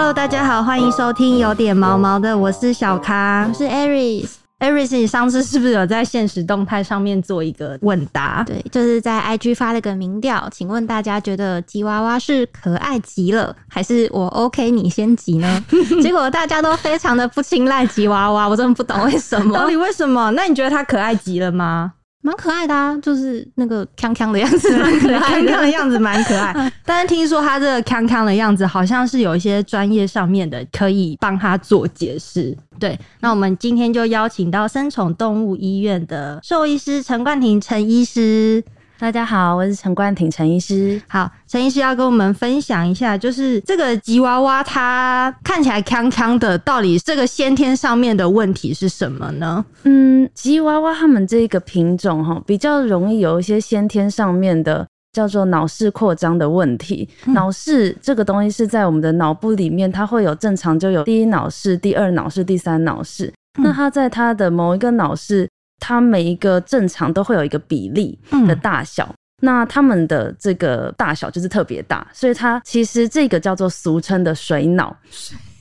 [0.00, 4.30] Hello，大家好，欢迎收听有点毛毛的，我是小咖，我是 Aris。
[4.58, 8.42] Aris，你上次是不是有在现实动态上面做一个问答？
[8.46, 15.62] 对，就是在 IG 发了个民调，请问大家觉得吉娃娃是可爱极了，还是我 OK 你先急呢？
[16.00, 19.52] 结果大家都非常的不青睐吉娃娃，我真的不懂为什么。
[19.60, 20.30] 到底为什么？
[20.30, 21.92] 那你觉得它可爱极了吗？
[22.22, 26.72] 蛮可爱的啊，就是那个康康的样子，蛮可爱的 样子蛮可爱。
[26.84, 32.56] 但是听说他这个康康的样子，好像是有一些专业上面的可以帮他做解释。
[32.78, 38.62] 对，那我们今天就邀请到生宠动物医院的兽医师陈冠廷陈医师。
[39.00, 41.00] 大家好，我是陈冠廷陈医师。
[41.08, 49.64] 好，陈医师要跟我们分享一下，就是这个吉娃娃它看起来康康的，到底这个先天上面的问题是什么呢？
[49.84, 57.08] 嗯，吉娃娃它们这个品种哈，比较容易有一些先天上面的叫做脑室扩张的问题。
[57.28, 63.32] 脑室这个东西是在我们的脑部里面，它会有正常就有第一脑室、第二脑室、第三脑室。
[63.58, 65.48] 那它在它的某一个脑室。
[65.80, 74.96] 它每一个正常都会有一个比例的大小，那它们的这个大小就是特别大，所以它其实这个叫做俗称的水脑。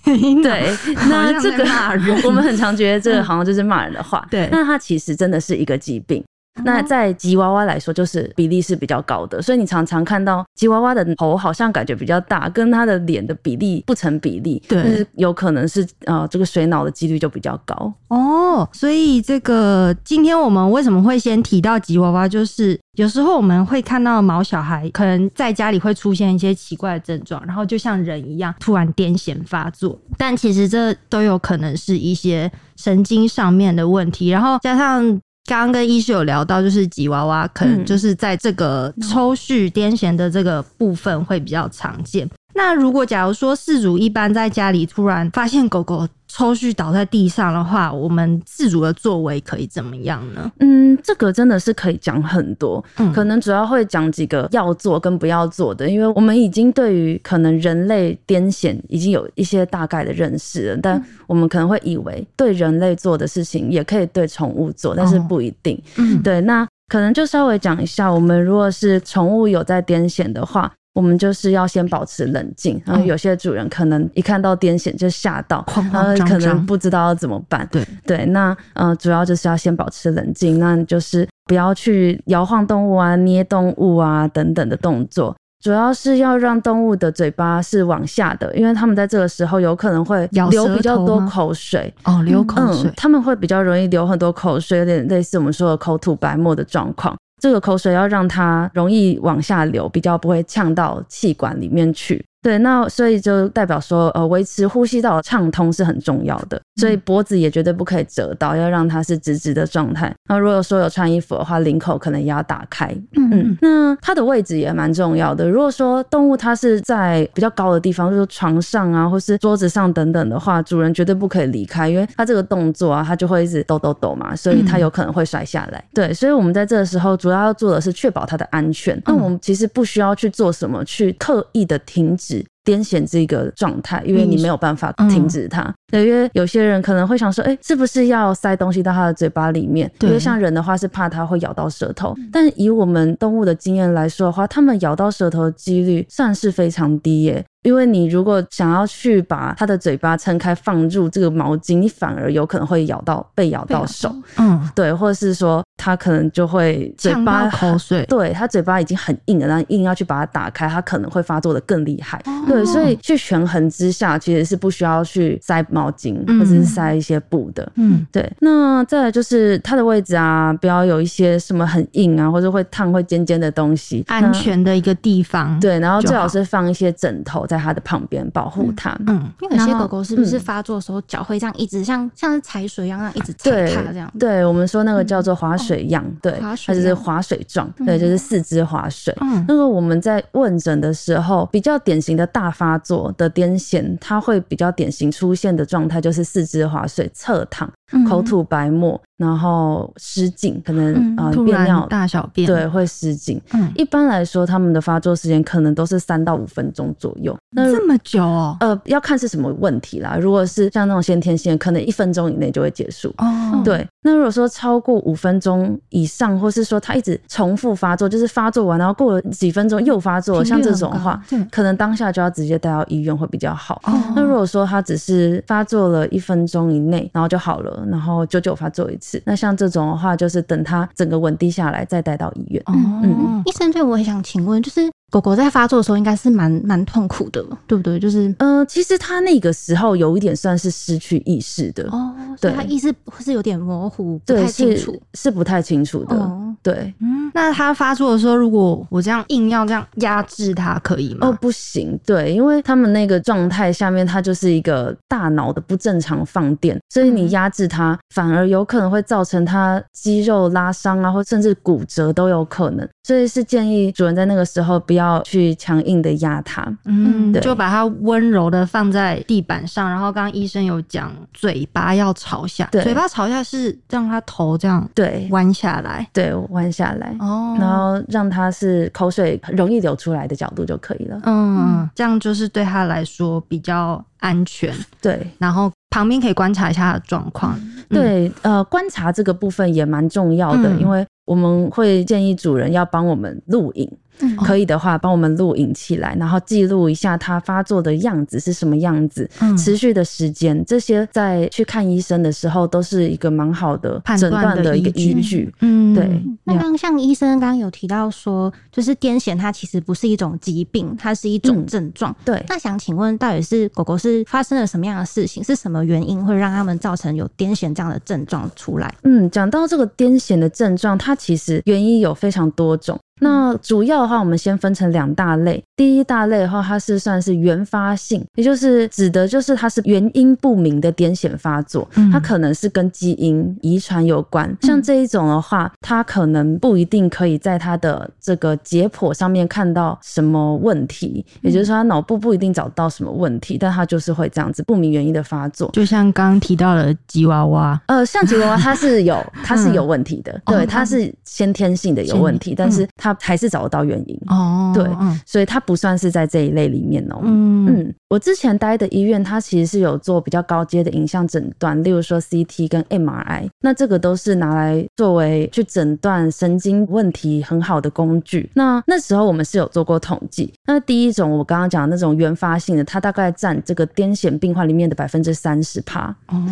[0.04, 0.76] 对，
[1.10, 1.64] 那这个
[2.26, 4.28] 我们很常觉得这个好像就是骂人的话。
[4.30, 6.24] 对，那它其实真的是一个疾病。
[6.64, 18.68] 那在吉娃娃来说，就是比例是比较高的，所以你常常看到吉娃娃的头好像感觉比较大，跟它的脸的比例不成比例，对，有可能是呃这个水脑的几率就比较高哦。
[18.74, 35.20] 所以这个今天我们为什么会先提到吉娃娃，就是有时候我们会看到毛小孩可能在家里会出现一些奇怪的症状，然后就像人一样突然癫痫发作，但其实这都有可能是一些神经上面的问题，然后加上。
[35.46, 42.30] 刚刚跟医师有聊到，就是吉娃娃可能就是在这个抽蓄癫痫的这个部分会比较常见。
[42.54, 50.50] 那如果假如说饲主一般在家里突然发现狗狗抽搐倒在地上的话，我们自主的作为可以怎么样呢？
[50.60, 65.82] 嗯，这个真的是可以讲很多，嗯可能主要会讲几个要做跟不要做的，因为我们已经对于可能人类癫痫已经有一些大概的认识了，但我们可能会以为对人类做的事情也可以对宠物做，但是不一定。
[65.98, 70.72] 嗯，对，那可能就稍微讲一下，我们如果是宠物有在癫痫的话。
[70.94, 75.64] 我们就是要先保持冷静，然后有些主人可能一看到癫痫就吓到，
[75.94, 77.68] 然后可能不知道要怎么办。
[77.72, 97.16] 对对，那呃，主要就是要先保持冷静，那就是不要去摇晃动物啊、捏动物啊等等的动作，主要是要让动物的嘴巴是往下的，因为他们在这个时候有可能会流比较多口水哦，流口水，他们会比较容易流很多口水，有点类似我们说的口吐白沫的状况。
[97.40, 102.24] 这个口水要让它容易往下流，比较不会呛到气管里面去。
[102.42, 110.14] 对，那所以就代表说，呃，维持呼吸道畅通是很重要的，所以脖子也绝对不可以折到，要让它是直直的状态。
[110.30, 112.88] 那如果说有穿衣服的话，领口可能也要打开。
[113.18, 113.58] 嗯嗯。
[113.62, 115.50] 那它的位置也蛮重要的。
[115.50, 125.84] 如果说动物它是在比较高的地方，就是床上啊，或是桌子上等等的话，主人绝对不可以离开，因为它这个动作啊，它就会一直抖抖抖嘛，所以它有可能会摔下来。
[125.94, 128.98] 对，所以我们在这个时候主要要做的是确保它的安全。
[129.06, 132.29] 那我们其实不需要去做什么，去刻意的停止。
[132.70, 135.74] 癫痫这个状态，因为你没有办法停止它。
[135.92, 139.92] 对，因为有些人可能会想说，哎，是不是要塞东西到它的嘴巴里面？
[140.02, 147.44] 因为像人的话是怕它会咬到舌头，但以我们动物的经验来说的话，它们咬到舌头的几率算是非常低耶。
[147.64, 168.32] 因为你如果想要去把它的嘴巴撑开放入这个毛巾，你反而有可能会咬到被咬到手，嗯，对，或者是说它可能就会嘴巴口水，对，它嘴巴已经很硬了，然后硬要去把它打开，它可能会发作的更厉害，对，所以去权衡之下，其实是不需要去塞毛巾或者是塞一些布的，嗯，对。
[168.40, 176.30] 那再来就是它的位置啊，不要有一些什么很硬啊或者会烫会尖尖的东西，安全的一个地方，对，然后最好。
[176.30, 177.44] 是放一些枕头。
[177.50, 178.96] 在它的旁边保护它。
[179.08, 184.12] 嗯，因为有些狗狗是不是发作的时候脚会这样一直像像是踩水一样，一直踩它这样？
[184.20, 189.16] 对，我们说那个叫做滑水样，对，它就是滑水状，对，就是四肢滑水。
[189.22, 197.72] 嗯，那个我们在问诊的时候，比较典型的大发作的癫痫，它会比较典型出现的状态就是四肢滑水、侧躺、
[198.08, 199.02] 口吐白沫。
[199.20, 203.40] 然后失禁，可能嗯呃突然便尿，大小便，对，会失禁。
[203.52, 207.38] 嗯，一般来说，他们的发作时间可能都是三到五分钟左右。
[207.52, 210.18] 那这么久哦，呃，要看是什么问题啦。
[210.20, 213.14] 如果是像那种先天性，可能一分钟以内就会结束。
[213.18, 223.82] 哦，对，那如果说超过五分钟以上，或是说他一直重复发作，就是发作完然后过了几分钟又发作，像这种话，可能当下就要直接带到医院会比较好。
[223.86, 232.62] 哦那如果说他只是发作了一分钟以内，然后就好了，然后久久发作一次，那像这种的话，就是等他整个稳定下来再带到医院。
[232.66, 232.74] 哦，
[233.04, 238.00] 嗯医生，对我也想请问，就是狗狗在发作的时候应该是蛮蛮痛苦的，对不对？
[238.00, 245.02] 就是呃，其实它那个时候有一点算是失去意识的，哦，对它意识是有点模糊，不对，太清是楚。
[245.14, 246.16] 是不太清楚的。
[246.16, 251.28] 哦，对，嗯，那他发作的时候，如果我这样硬要这样压制他，可以吗？
[251.28, 262.86] 哦，不行，对，因为他们那个状态下面，它就是一个大脑的不正常放电，所以你嗯压制它，反而有可能会造成它肌肉拉伤啊，或甚至骨折都有可能。
[263.04, 266.62] 所以是建议主人在那个时候不要去强硬的压它。
[266.86, 276.06] 嗯，对就把它温柔的放在地板上，然后刚刚医生有讲，嘴巴要朝下，对嘴巴朝下是让它头这样对弯下来。
[276.12, 277.29] 对，弯下来，哦
[277.60, 281.20] 然后让他是口水容易流出来的角度就可以了。
[281.24, 285.26] 嗯，这样就是对他来说比较安全，对。
[285.38, 287.58] 然后旁边可以观察一下他的状况。
[287.58, 293.88] 嗯对，呃，观察这个部分也蛮重要的，嗯因为我们会建议主人要帮我们录影，
[294.20, 305.54] 嗯可以的话帮我们录影起来，然后记录一下它发作的样子是什么样子，嗯持续的时间，这些在去看医生的时候都是一个蛮好的诊判断的一个依据。
[305.62, 306.10] 嗯对
[306.44, 312.16] 那刚刚像医生刚刚有提到说，就是癫痫它其实不是一种疾病，它是一种嗯症状。
[312.26, 315.44] 对，那想请问，到底是狗狗是发生了什么样的事情？
[315.44, 318.94] 是什么原因会让它们造成有癫痫这样的症状出来？
[319.04, 323.00] 嗯，讲到这个癫痫的症状，它其实原因有非常多种。
[323.20, 325.64] 那主要的话，我们先分成两大类。
[325.76, 334.56] 第一大类的话，它是算是原发性，也就是指的就是它是原因不明的癫痫发作，嗯它可能是跟基因遗传有关。
[334.62, 345.70] 像这一种的话，它可能不一定可以在它的这个解剖上面看到什么问题，也就是说，它脑部不一定找到什么问题，但它就是会这样子不明原因的发作。
[345.72, 368.50] 就像刚刚提到的吉娃娃，呃，像吉娃娃它是有它是有问题的，哦对，它是先天性的有问题，但是它还是找得到原因，哦对嗯所以它不算是在这一类里面哦、嗯嗯，我之前待的医院，它其实是有做比较高阶的影像诊断，例如说 CT 跟 MRI，那这个都是拿来作为去诊断神经问题很好的工具。
[368.54, 376.16] 那那时候我们是有做过统计，那第一种我刚刚讲的那种原发性的，它大概占这个癫痫病患里面的百分之三十趴。
[376.28, 376.44] 哦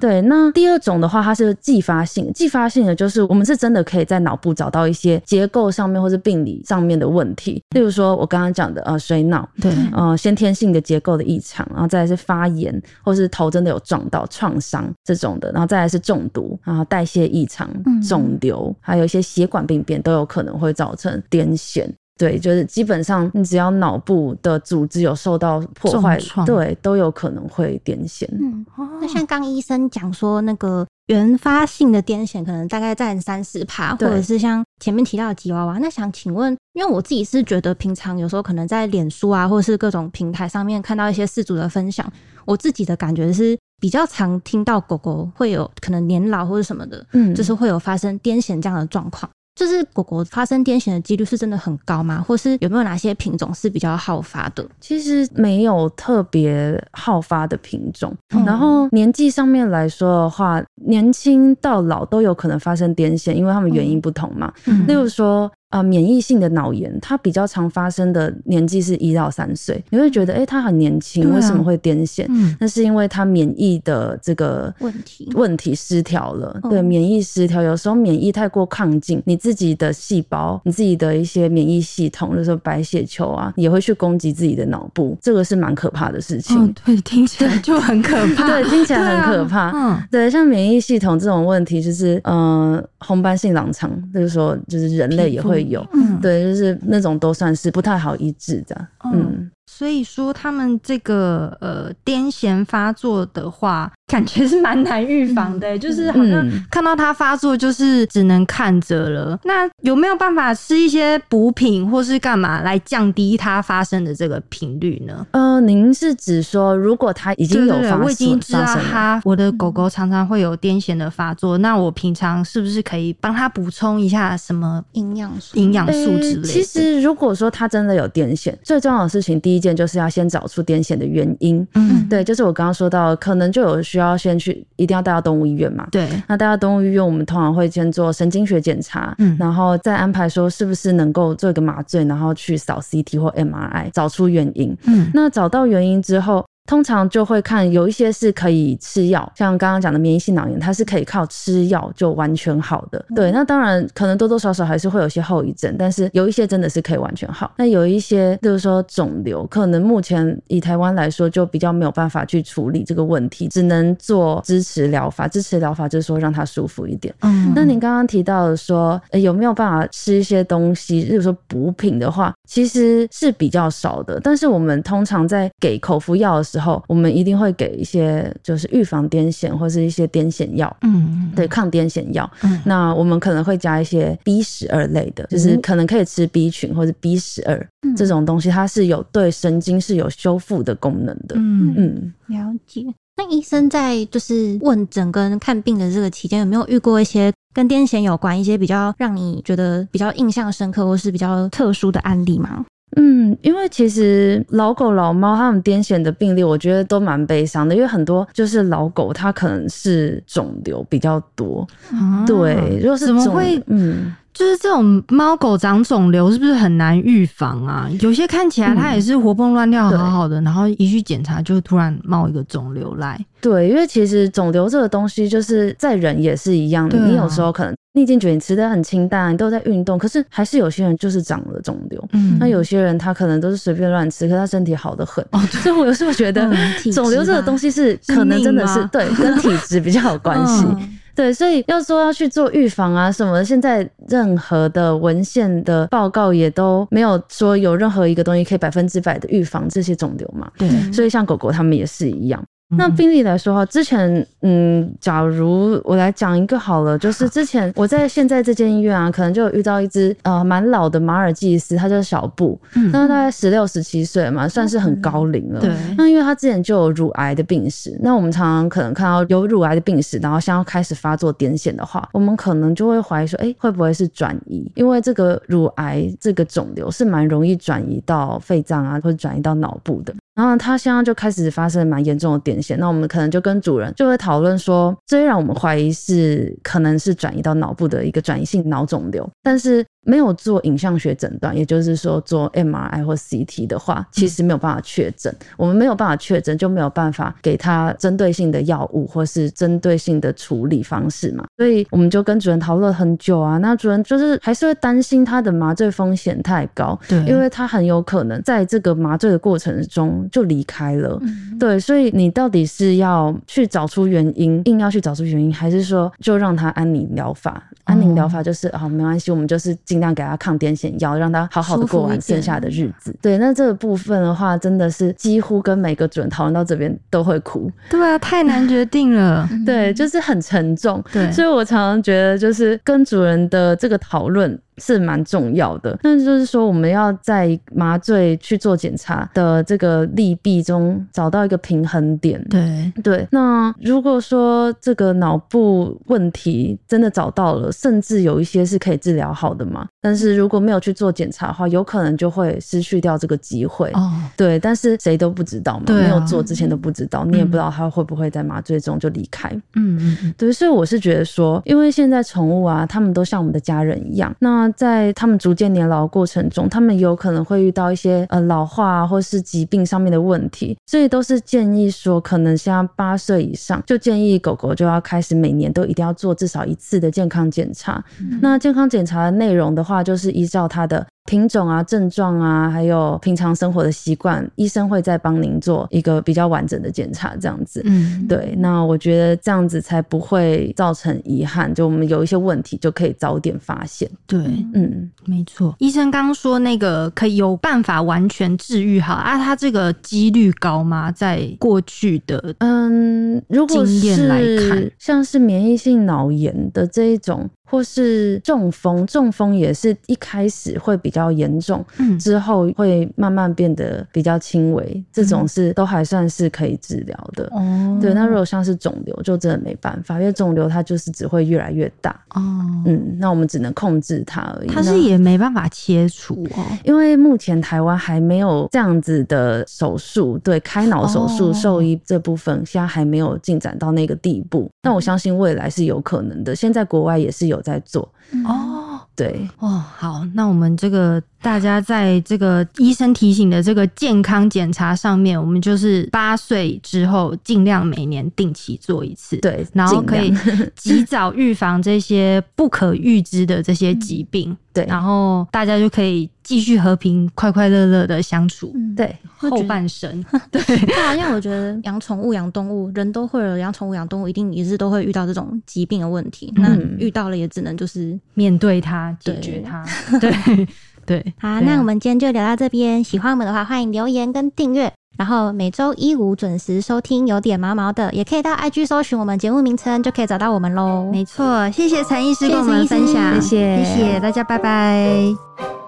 [0.00, 2.30] 对，那第二种的话，它是继发性。
[2.34, 21.90] 继发性的就是我们是真的可以在脑部找到一些结构上面或是病理上面的问题，例如说我刚刚讲的呃水脑，对，呃先天性的结构的异常，然后再来是发炎，或是头真的有撞到创伤这种的，然后再来是中毒，然后代谢异常嗯、肿瘤，还有一些血管病变都有可能会造成癫痫。
[22.16, 26.16] 对，就是基本上你只要脑部的组织有受到破坏
[26.46, 28.24] 对，都有可能会癫痫。
[28.40, 28.64] 嗯，
[29.00, 35.78] 那像刚医生讲说，那个原发性的癫痫可能大概占三四趴，或者是像前面提到的吉娃娃。
[35.78, 42.10] 那想请问，因为我自己是觉得平常有时候可能在脸书啊，或者是各种平台上面看到一些事主的分享，
[42.46, 49.30] 我自己的感觉是比较常听到狗狗会有可能年老或者什么的，嗯就是会有发生癫痫这样的状况。
[49.54, 52.24] 就是狗狗发生癫痫的几率是真的很高吗？
[52.26, 54.66] 或是有没有哪些品种是比较好发的？
[54.80, 64.52] 其实没有特别好发的品种，嗯然后年纪上面来说的话，年轻到老都有可能发生癫痫，因为他们原因不同嘛。
[64.66, 72.26] 嗯例如说，呃，免疫性的脑炎，它比较常发生的年纪是一到三岁，你会觉得，哎、他很年轻，啊为什么会癫痫？
[72.28, 86.56] 嗯那是因为他免疫的这个问题问题失调了，哦对，免疫失调，有时候免疫太过亢进，你自己的细胞、你自己的一些免疫系统，就是说白血球啊，也会去攻击自己的脑部，这个是蛮可怕的事情。
[86.56, 89.60] 哦，对，听起来就很可怕，对，听起来很可对怕。
[89.62, 98.76] 啊嗯，对，像免疫系统这种问题，就是呃，红斑性狼疮，就是说，就是人类也会有，嗯，对，就是那种都算是不太好医治的。
[99.00, 109.38] 哦嗯，所以说他们这个呃癫痫发作的话，感觉是蛮难预防的、就是好像嗯看到它发作，就是只能看着了。
[109.44, 115.26] 那有没有办法吃一些补品或是干嘛来降低它发生的这个频率呢？
[115.30, 126.42] 呃，您是指说，如果它已经有我已经知道它我的狗狗常常会有癫痫的发作，那我平常是不是可以帮它补充一下什么营养素营养素之类的？
[126.42, 131.66] 其实如果说它真的有癫痫，最重要的事情，第一件就是要先找出癫痫的原因。
[131.74, 135.86] 嗯，对，就是我刚刚说到，可能就有需要先去，一定要带到动物医院嘛。
[135.90, 144.76] 对，那带到动物医院，我们通常会先做神经学检查，嗯然后再安排说是不是能够做一个麻醉，然后去扫 CT 或 MRI 找出原因。
[144.86, 153.04] 嗯那找到原因之后，通常就会看有一些是可以吃药，像刚刚讲的免疫性脑炎，它是可以靠吃药就完全好的。
[153.14, 157.52] 对，那当然可能多多少少还是会有些后遗症，但是有一些真的是可以完全好。
[157.58, 165.28] 那有一些，例如说肿瘤，可能目前以台湾来说就比较没有办法去处理这个问题，只能做支持疗法。
[165.28, 167.14] 支持疗法就是说让它舒服一点。
[167.20, 174.18] 嗯那您刚刚提到的说，呃有没有办法吃一些东西，例如说补品的话，其实是比较少的。
[174.20, 180.74] 但是我们通常在给口服药的时候，我们一定会给一些就是预防癫痫或是一些癫痫药。
[180.82, 191.34] 嗯对抗癫痫药，嗯那我们可能会加一些 B 十二类的，就是可能可以吃 B 群或者 B 十二嗯这种东西，它是有对神经是有修复的功能的。
[191.36, 192.84] 嗯嗯，了解。
[193.16, 202.64] 那医生在就是问诊跟看病的这个期间，有没有遇过一些跟癫痫有关、一些比较让你觉得比较印象深刻或是比较特殊的案例吗？
[202.96, 217.88] 嗯，因为其实老狗、老猫它们癫痫的病例，我觉得都蛮悲伤的，因为很多就是老狗它可能是肿瘤比较多，啊对，如果是怎么会嗯，就是这种猫狗长肿瘤，是不是很难预防啊？
[218.00, 223.18] 有些看起来它也是活蹦乱跳，对好好的，然后一去检查就突然冒一个肿瘤来。
[223.40, 226.98] 对，因为其实肿瘤这个东西，就是在人也是一样的。
[226.98, 232.08] 啊你有时候可能你已经觉得你吃的很清淡，你都在运动，可是还是有些人就是长了肿瘤。
[232.12, 235.24] 嗯那有些人他可能都是随便乱吃，可是他身体好的很。
[235.30, 236.50] 哦所以我有时候觉得
[236.92, 240.64] 肿瘤这个东西是是可能真的是对跟体质比较有关系。
[240.66, 250.50] 嗯对，所以要说要去做预防啊什么的，现在任何的文献的报告也都没有说有任何一个东西可以百分之百的预防这些肿瘤嘛。
[250.58, 252.44] 对，所以像狗狗它们也是一样。
[252.76, 265.60] 那嗯病例来说哈，之前嗯，假如我来讲一个好了，就是 之前我在现在这间医院啊，可能就有遇到一只呃蛮老的马尔济斯，它叫小布，嗯那大概十六十七岁嘛，算是很高龄了。
[265.60, 274.70] 对，那因为他之前就有乳癌的病史，那我们常常可能看到有乳癌的病史，然后像要开始发作癫痫的话，我们可能就会怀疑说，哎、会不会是转移？
[274.74, 280.14] 因为这个乳癌这个肿瘤是蛮容易转移到肺脏啊，或者转移到脑部的。
[280.34, 295.34] 然后它现在就开始发生蛮严重的癫痫，那我们可能就跟主人就会讨论说，虽然我们怀疑是可能是转移到脑部的一个转移性脑肿瘤，但是没有做影像学诊断，也就是说做 MRI 或 CT 的话，其实没有办法确诊。
[295.56, 301.44] 我们没有办法确诊，就没有办法给他针对性的药物或是针对性的处理方式嘛。
[301.56, 311.18] 所以我们就跟主任讨论很久啊，那主任就是还是会担心他的麻醉风险太高，对，因为他很有可能在这个麻醉的过程中就离开了。
[311.22, 317.62] 嗯，对，所以你到底是要去找出原因，硬要去找出原因，还是说就让他安宁疗法？
[317.84, 323.14] 安宁疗法就是啊、没关系，我们就是尽量给他抗癫痫药，让他好好的过完剩下的日子。
[323.22, 327.70] 对，那这个部分的话，真的是几乎跟每个主人讨论到这边都会哭。
[327.88, 329.48] 对啊，太难决定了。
[329.64, 331.00] 对，就是很沉重。
[331.12, 335.96] 对所以我常常觉得，就是跟主人的这个讨论是蛮重要的。
[336.02, 342.44] 那就是说，我们要在麻醉去做检查的这个利弊中找到一个平衡点。
[342.50, 353.90] 对，对，那如果说这个脑部问题真的找到了，甚至有一些是可以治疗好的嘛，但是如果没有去做检查的话，有可能就会失去掉这个机会。
[353.94, 359.48] 哦，对，但是谁都不知道嘛，啊没有做之前都不知道，你也不知道他会不会在麻醉中就离开。
[359.74, 364.34] 嗯嗯嗯，对，所以我是觉得说，因为现在宠物啊，他们都像我们的家人一样。
[364.38, 378.02] 那在他们逐渐年老的过程中，他们有可能会遇到一些呃老化啊，或是疾病上面的问题，所以都是建议说，可能像八岁以上，就建议狗狗就要开始每年都一定要做至少一次的健康检查。
[378.40, 387.80] 那健康检查的内容的话，就是依照他的品种啊、症状啊，还有平常生活的习惯，医生会再帮您做一个比较完整的检查，这样子。
[387.86, 394.08] 嗯，对，那我觉得这样子才不会造成遗憾，就我们有一些问题就可以早点发现。
[394.26, 394.38] 对，
[394.74, 395.74] 嗯，没错。
[395.78, 401.10] 医生刚刚说那个可以有办法完全治愈好啊，他这个几率高吗？
[401.10, 417.48] 在过去的嗯，如果经验来看是像是免疫性脑炎的这一种，或是中风，中风也是一开始会比较严重，嗯之后会慢慢变得比较轻微，这种是都还算是可以治疗的。
[417.52, 422.10] 哦对，那如果像是肿瘤，就真的没办法，因为肿瘤它就是只会越来越大。
[422.30, 422.40] 哦，
[422.86, 424.68] 嗯，那我们只能控制它而已。
[424.68, 426.64] 它是也没办法切除哦。
[426.84, 434.68] 因为目前台湾还没有这样子的手术，对开脑手术、哦兽医这部分现在还没有进展到那个地步。
[434.82, 438.02] 但我相信未来是有可能的，现在国外也是有在做。
[438.44, 438.73] 哦
[439.16, 450.34] 对，哦，好，那我们这个大家在这个医生提醒的这个健康检查上面，我们就是八岁之后尽量每年定期做一次，，对，然后可以
[450.74, 454.84] 及早预防这些不可预知的这些疾病，对。
[454.86, 460.24] 然后大家就可以继续和平、快快乐乐的相处嗯，对后半生。
[460.52, 460.60] 对
[461.02, 466.52] 啊，因为我觉得养宠物、养动物，人都会有养宠物、养动物，一定也是都会遇到这种疾病的问题。
[466.56, 469.84] 那嗯遇到了也只能就是面对它，解对决它，
[470.20, 470.32] 对
[471.04, 471.34] 对。
[471.38, 473.02] 好，啊那我们今天就聊到这边。
[473.02, 474.92] 喜欢我们的话，欢迎留言跟订阅。
[475.16, 481.08] 然后每周一五准时收听，有点毛毛的，也可以到 IG 搜寻我们节目名称，就可以找到我们喽。
[481.12, 485.83] 没错，谢谢陈医师跟我们分享，谢谢谢谢大家，拜拜。